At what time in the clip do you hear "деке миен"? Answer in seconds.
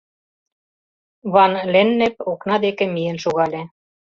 2.65-3.17